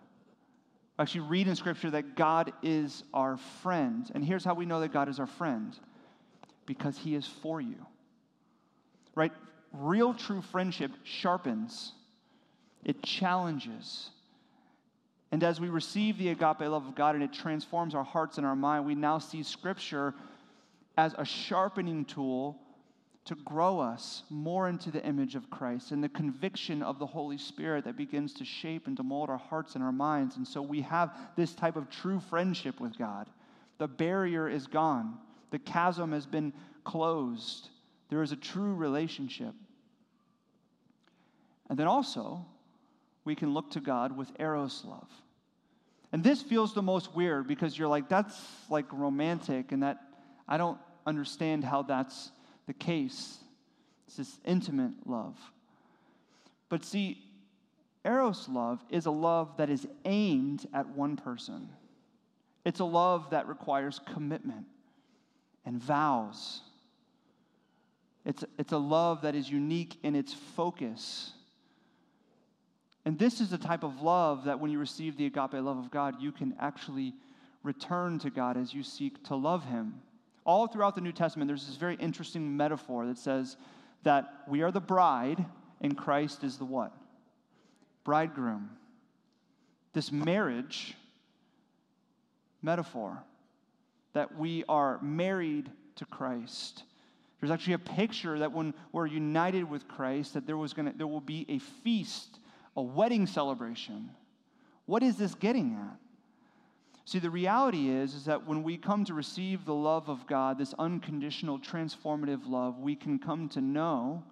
[0.98, 4.12] We actually read in Scripture that God is our friend.
[4.14, 5.74] And here's how we know that God is our friend
[6.66, 7.78] because he is for you.
[9.16, 9.32] Right?
[9.72, 11.94] Real true friendship sharpens,
[12.84, 14.10] it challenges.
[15.36, 18.48] And as we receive the agape love of God and it transforms our hearts and
[18.48, 20.14] our mind, we now see Scripture
[20.98, 22.58] as a sharpening tool
[23.26, 27.38] to grow us more into the image of Christ and the conviction of the Holy
[27.38, 30.38] Spirit that begins to shape and to mold our hearts and our minds.
[30.38, 33.28] And so we have this type of true friendship with God.
[33.78, 35.18] The barrier is gone,
[35.52, 36.54] the chasm has been
[36.86, 37.68] closed.
[38.08, 39.54] There is a true relationship.
[41.70, 42.46] And then also,
[43.26, 45.10] we can look to God with eros love.
[46.12, 49.98] And this feels the most weird because you're like, that's like romantic, and that
[50.48, 52.32] I don't understand how that's
[52.68, 53.38] the case.
[54.08, 55.38] It's this intimate love.
[56.70, 57.26] But see,
[58.06, 61.68] Eros love is a love that is aimed at one person.
[62.64, 64.66] It's a love that requires commitment
[65.66, 66.62] and vows.
[68.24, 71.34] It's, it's a love that is unique in its focus.
[73.06, 75.92] And this is the type of love that when you receive the agape love of
[75.92, 77.14] God, you can actually
[77.64, 80.02] return to God as you seek to love Him.
[80.44, 83.58] All throughout the New Testament, there's this very interesting metaphor that says
[84.04, 85.44] that we are the bride
[85.82, 86.94] and Christ is the what?
[88.04, 88.70] Bridegroom.
[89.94, 90.96] This marriage
[92.62, 93.24] metaphor
[94.14, 96.84] that we are married to Christ.
[97.40, 101.08] There's actually a picture that when we're united with Christ, that there was gonna there
[101.08, 102.40] will be a feast,
[102.76, 104.10] a wedding celebration.
[104.86, 105.98] What is this getting at?
[107.06, 110.58] See, the reality is, is that when we come to receive the love of God,
[110.58, 114.24] this unconditional, transformative love, we can come to know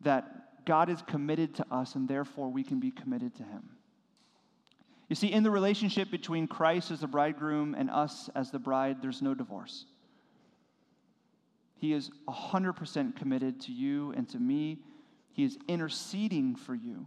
[0.00, 3.68] that God is committed to us and therefore we can be committed to Him.
[5.10, 9.02] You see, in the relationship between Christ as the bridegroom and us as the bride,
[9.02, 9.84] there's no divorce.
[11.76, 14.78] He is 100% committed to you and to me.
[15.34, 17.06] He is interceding for you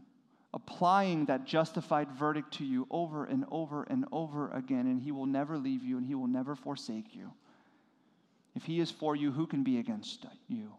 [0.53, 5.25] applying that justified verdict to you over and over and over again, and He will
[5.25, 7.31] never leave you and He will never forsake you.
[8.55, 10.73] If He is for you, who can be against you?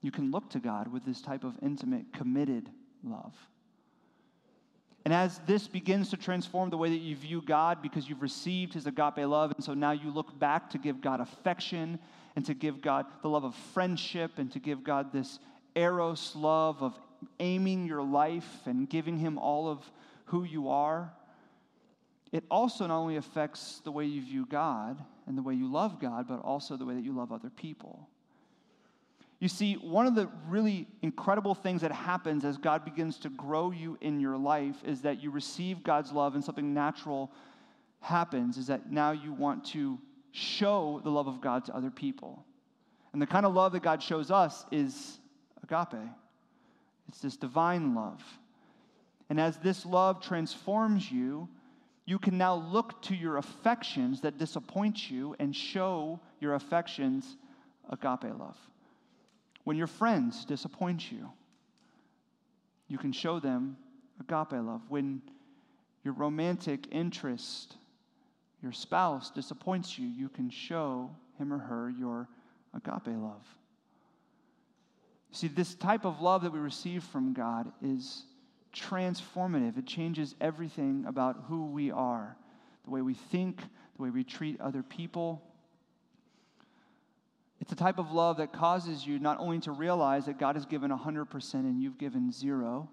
[0.00, 2.70] You can look to God with this type of intimate, committed
[3.04, 3.34] love.
[5.04, 8.74] And as this begins to transform the way that you view God because you've received
[8.74, 11.98] his agape love, and so now you look back to give God affection
[12.34, 15.38] and to give God the love of friendship and to give God this
[15.76, 16.98] eros love of
[17.38, 19.80] aiming your life and giving Him all of
[20.26, 21.12] who you are,
[22.32, 26.00] it also not only affects the way you view God and the way you love
[26.00, 28.08] God, but also the way that you love other people.
[29.38, 33.70] You see, one of the really incredible things that happens as God begins to grow
[33.70, 37.30] you in your life is that you receive God's love and something natural
[38.00, 39.98] happens is that now you want to
[40.32, 42.44] show the love of God to other people.
[43.12, 45.18] And the kind of love that God shows us is
[45.68, 46.00] agape.
[47.08, 48.22] It's this divine love.
[49.28, 51.48] And as this love transforms you,
[52.04, 57.36] you can now look to your affections that disappoint you and show your affections
[57.90, 58.56] agape love.
[59.64, 61.28] When your friends disappoint you,
[62.86, 63.76] you can show them
[64.20, 64.82] agape love.
[64.88, 65.22] When
[66.04, 67.76] your romantic interest,
[68.62, 72.28] your spouse disappoints you, you can show him or her your
[72.74, 73.44] agape love.
[75.36, 78.24] See, this type of love that we receive from God is
[78.74, 79.76] transformative.
[79.76, 82.38] It changes everything about who we are
[82.86, 83.60] the way we think,
[83.96, 85.42] the way we treat other people.
[87.60, 90.64] It's a type of love that causes you not only to realize that God has
[90.64, 92.88] given 100% and you've given zero,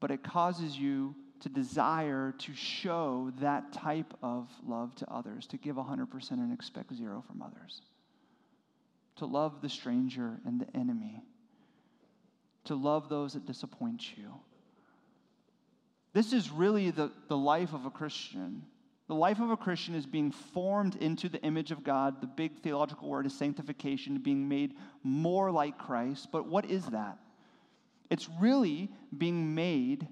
[0.00, 5.58] but it causes you to desire to show that type of love to others, to
[5.58, 7.82] give 100% and expect zero from others
[9.18, 11.22] to love the stranger and the enemy,
[12.64, 14.34] to love those that disappoint you.
[16.12, 18.62] This is really the, the life of a Christian.
[19.08, 22.20] The life of a Christian is being formed into the image of God.
[22.20, 26.28] The big theological word is sanctification, being made more like Christ.
[26.32, 27.18] But what is that?
[28.10, 30.06] It's really being made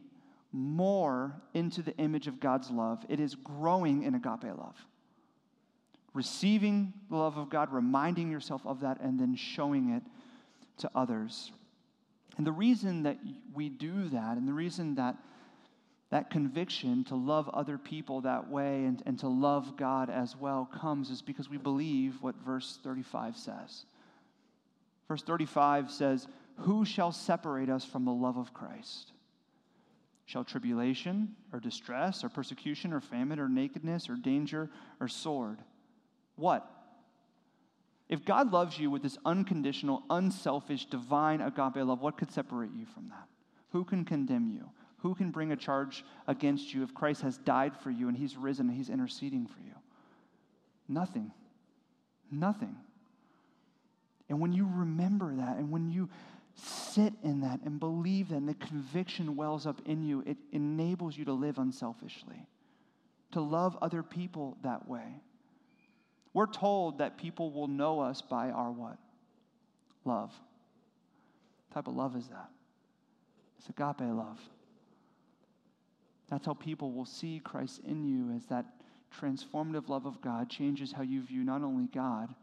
[0.52, 3.04] more into the image of God's love.
[3.08, 4.76] It is growing in agape love
[6.16, 10.02] receiving the love of God, reminding yourself of that, and then showing it
[10.78, 11.52] to others.
[12.38, 13.18] And the reason that
[13.54, 15.16] we do that, and the reason that
[16.10, 20.70] that conviction to love other people that way and, and to love God as well
[20.72, 23.86] comes is because we believe what verse 35 says.
[25.08, 26.28] Verse 35 says,
[26.60, 29.12] Who shall separate us from the love of Christ?
[30.26, 35.58] Shall tribulation or distress or persecution or famine or nakedness or danger or sword?
[36.36, 36.70] What?
[38.08, 42.86] If God loves you with this unconditional, unselfish, divine agape love, what could separate you
[42.86, 43.26] from that?
[43.72, 44.70] Who can condemn you?
[44.98, 48.36] Who can bring a charge against you if Christ has died for you and he's
[48.36, 49.74] risen and he's interceding for you?
[50.88, 51.32] Nothing.
[52.30, 52.76] Nothing.
[54.28, 56.08] And when you remember that and when you
[56.54, 61.16] sit in that and believe that and the conviction wells up in you, it enables
[61.16, 62.46] you to live unselfishly,
[63.32, 65.20] to love other people that way.
[66.36, 68.98] We're told that people will know us by our what?
[70.04, 70.34] Love.
[71.68, 72.50] What type of love is that?
[73.58, 74.38] It's agape love.
[76.28, 78.66] That's how people will see Christ in you as that
[79.18, 82.34] transformative love of God changes how you view not only God,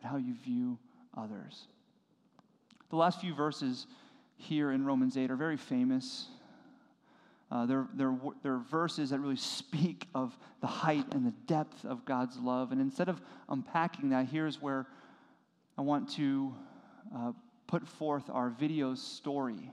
[0.00, 0.78] but how you view
[1.14, 1.66] others.
[2.88, 3.86] The last few verses
[4.38, 6.28] here in Romans 8 are very famous.
[7.54, 12.04] Uh, they're, they're, they're verses that really speak of the height and the depth of
[12.04, 12.72] God's love.
[12.72, 14.86] And instead of unpacking that, here's where
[15.78, 16.52] I want to
[17.14, 17.30] uh,
[17.68, 19.70] put forth our video story.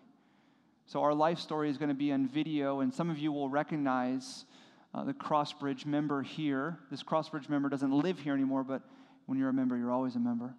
[0.85, 3.49] So, our life story is going to be on video, and some of you will
[3.49, 4.45] recognize
[4.93, 6.77] uh, the Crossbridge member here.
[6.91, 8.83] This Crossbridge member doesn't live here anymore, but
[9.25, 10.53] when you're a member, you're always a member.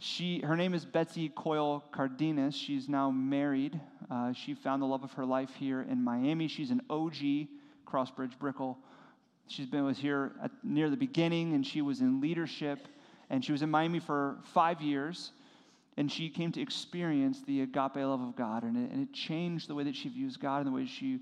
[0.00, 2.54] She, her name is Betsy Coyle Cardenas.
[2.54, 3.80] She's now married.
[4.08, 6.46] Uh, she found the love of her life here in Miami.
[6.46, 7.48] She's an OG
[7.84, 8.78] Crossbridge Brickell.
[9.48, 12.86] She's been was here at, near the beginning, and she was in leadership,
[13.28, 15.32] and she was in Miami for five years,
[15.96, 19.68] and she came to experience the agape love of God, and it, and it changed
[19.68, 21.18] the way that she views God and the way she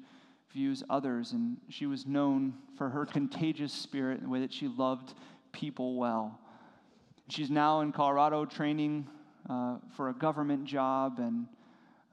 [0.53, 4.69] views others, and she was known for her contagious spirit and the way that she
[4.69, 5.15] loved
[5.53, 6.41] people well.
[7.29, 9.09] She's now in Colorado training
[9.51, 11.47] uh, for a government job, and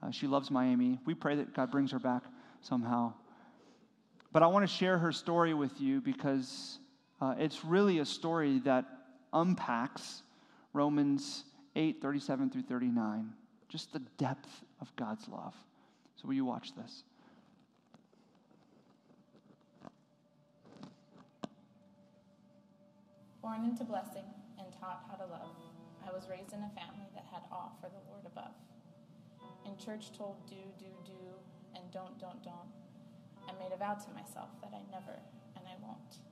[0.02, 0.98] uh, she loves Miami.
[1.06, 2.24] We pray that God brings her back
[2.60, 3.12] somehow.
[4.32, 6.80] But I want to share her story with you because
[7.20, 8.84] uh, it's really a story that
[9.32, 10.22] unpacks
[10.72, 11.44] Romans
[11.76, 13.32] 8 37 through 39,
[13.68, 15.54] just the depth of God's love.
[16.16, 17.04] So, will you watch this?
[23.44, 24.24] Born into blessing
[24.56, 25.52] and taught how to love.
[26.00, 28.56] I was raised in a family that had awe for the Lord above.
[29.68, 31.20] In church told do, do, do,
[31.76, 32.72] and don't, don't, don't.
[33.44, 35.20] I made a vow to myself that I never
[35.60, 36.24] and I won't.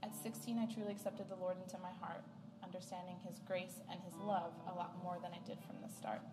[0.00, 2.24] At 16, I truly accepted the Lord into my heart,
[2.64, 6.24] understanding His grace and His love a lot more than I did from the start.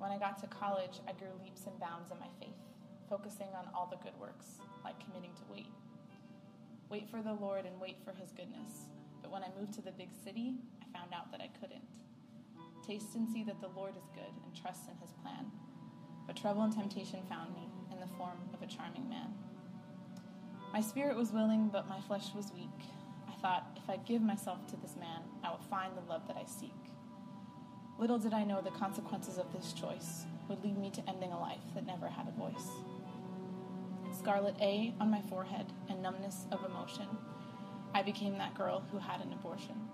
[0.00, 2.56] When I got to college, I grew leaps and bounds in my faith,
[3.12, 5.68] focusing on all the good works, like committing to wait.
[6.94, 8.86] Wait for the Lord and wait for His goodness,
[9.20, 11.82] but when I moved to the big city, I found out that I couldn't.
[12.86, 15.50] Taste and see that the Lord is good and trust in his plan.
[16.24, 19.34] But trouble and temptation found me in the form of a charming man.
[20.72, 22.86] My spirit was willing, but my flesh was weak.
[23.28, 26.36] I thought, if I give myself to this man, I will find the love that
[26.36, 26.78] I seek.
[27.98, 31.40] Little did I know the consequences of this choice would lead me to ending a
[31.40, 32.70] life that never had a voice.
[34.14, 37.06] Scarlet A on my forehead and numbness of emotion
[37.94, 39.88] I became that girl who had an abortion.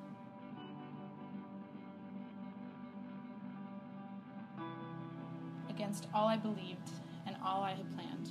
[5.68, 6.90] Against all I believed
[7.26, 8.30] and all I had planned,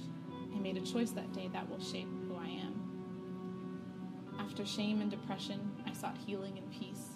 [0.55, 4.35] I made a choice that day that will shape who I am.
[4.39, 7.09] After shame and depression, I sought healing and peace,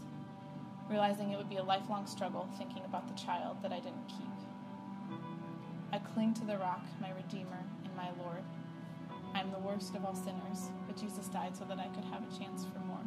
[0.90, 4.28] realizing it would be a lifelong struggle thinking about the child that I didn't keep.
[5.92, 8.44] I cling to the rock, my Redeemer and my Lord
[9.36, 12.38] I'm the worst of all sinners, but Jesus died so that I could have a
[12.38, 13.00] chance for more.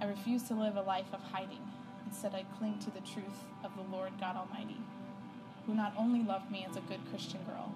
[0.00, 1.62] I refuse to live a life of hiding.
[2.06, 4.80] Instead, I cling to the truth of the Lord God Almighty,
[5.66, 7.72] who not only loved me as a good Christian girl,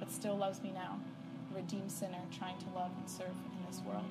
[0.00, 0.98] but still loves me now,
[1.52, 4.04] a redeemed sinner trying to love and serve in this world.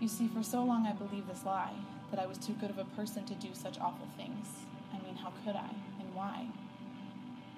[0.00, 1.74] You see, for so long I believed this lie
[2.10, 4.48] that I was too good of a person to do such awful things.
[4.92, 5.70] I mean, how could I,
[6.00, 6.46] and why?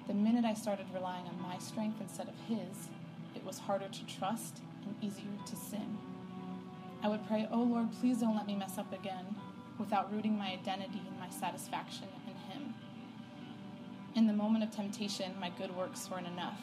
[0.07, 2.89] The minute I started relying on my strength instead of His,
[3.45, 5.97] was harder to trust and easier to sin.
[7.03, 9.35] I would pray, Oh Lord, please don't let me mess up again,
[9.77, 12.73] without rooting my identity and my satisfaction in Him.
[14.15, 16.59] In the moment of temptation, my good works weren't enough.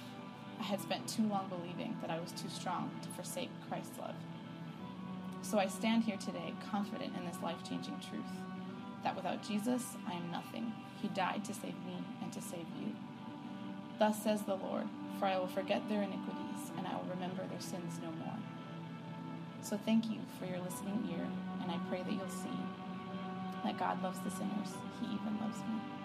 [0.59, 4.14] I had spent too long believing that I was too strong to forsake Christ's love.
[5.43, 8.22] So I stand here today confident in this life changing truth
[9.03, 10.72] that without Jesus, I am nothing.
[11.01, 12.95] He died to save me and to save you.
[13.99, 14.87] Thus says the Lord,
[15.18, 16.41] for I will forget their iniquity
[17.11, 18.37] remember their sins no more.
[19.63, 21.27] So thank you for your listening ear,
[21.63, 22.59] and I pray that you'll see
[23.65, 24.75] that God loves the sinners.
[25.01, 26.02] He even loves me.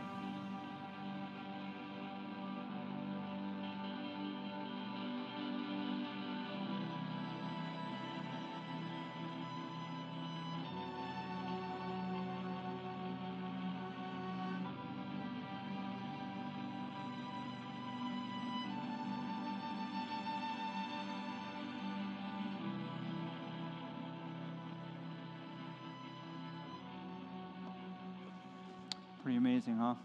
[29.28, 29.96] Pretty amazing, huh?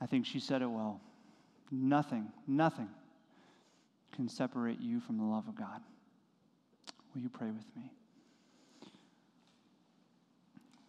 [0.00, 1.00] I think she said it well.
[1.72, 2.88] Nothing, nothing
[4.14, 5.80] can separate you from the love of God.
[7.12, 7.90] Will you pray with me?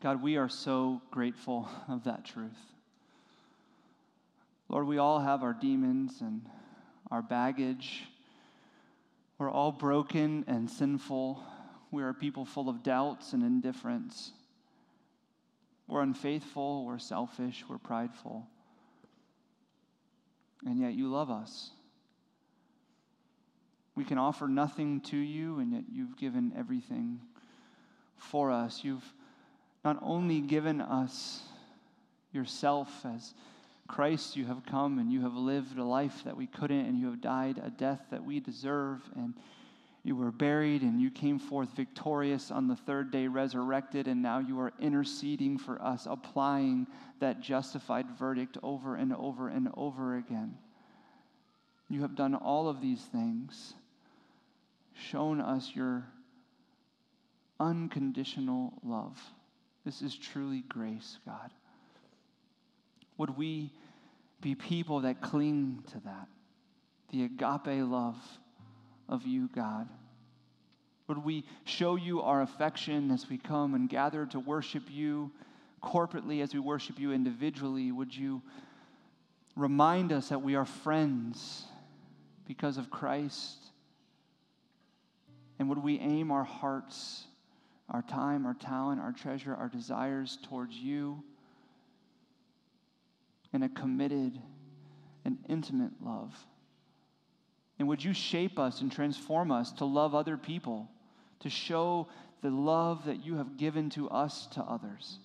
[0.03, 2.51] God, we are so grateful of that truth.
[4.69, 6.45] Lord, we all have our demons and
[7.09, 8.03] our baggage.
[9.39, 11.43] We're all broken and sinful.
[11.89, 14.33] We are people full of doubts and indifference.
[15.91, 18.47] We're unfaithful, we're selfish, we're prideful.
[20.65, 21.71] And yet you love us.
[23.93, 27.19] We can offer nothing to you, and yet you've given everything
[28.15, 28.85] for us.
[28.85, 29.03] You've
[29.83, 31.43] not only given us
[32.31, 33.33] yourself as
[33.89, 37.07] Christ, you have come and you have lived a life that we couldn't, and you
[37.07, 39.33] have died a death that we deserve, and
[40.03, 44.39] you were buried, and you came forth victorious on the third day, resurrected, and now
[44.39, 46.87] you are interceding for us, applying
[47.19, 50.57] that justified verdict over and over and over again.
[51.87, 53.75] You have done all of these things,
[54.93, 56.07] shown us your
[57.59, 59.19] unconditional love.
[59.85, 61.51] This is truly grace, God.
[63.17, 63.71] Would we
[64.41, 66.27] be people that cling to that?
[67.11, 68.15] The agape love
[69.11, 69.87] of you, God?
[71.07, 75.29] Would we show you our affection as we come and gather to worship you
[75.83, 77.91] corporately, as we worship you individually?
[77.91, 78.41] Would you
[79.55, 81.65] remind us that we are friends
[82.47, 83.57] because of Christ?
[85.59, 87.25] And would we aim our hearts,
[87.89, 91.21] our time, our talent, our treasure, our desires towards you
[93.53, 94.39] in a committed
[95.25, 96.33] and intimate love?
[97.81, 100.87] And would you shape us and transform us to love other people,
[101.39, 102.07] to show
[102.43, 105.17] the love that you have given to us to others?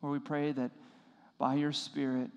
[0.00, 0.70] Lord, we pray that
[1.38, 2.30] by your Spirit,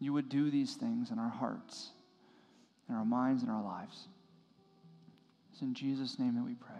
[0.00, 1.90] you would do these things in our hearts,
[2.88, 4.08] in our minds, in our lives.
[5.52, 6.74] It's in Jesus' name that we pray.